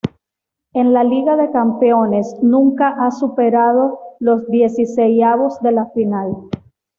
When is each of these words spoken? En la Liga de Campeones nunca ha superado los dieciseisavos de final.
En 0.73 0.93
la 0.93 1.03
Liga 1.03 1.35
de 1.35 1.51
Campeones 1.51 2.35
nunca 2.41 2.89
ha 3.05 3.11
superado 3.11 3.99
los 4.19 4.47
dieciseisavos 4.47 5.59
de 5.61 5.79
final. 5.93 6.35